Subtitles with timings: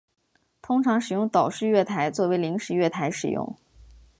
[0.63, 3.55] 通常使用岛式月台作为临时月台使用。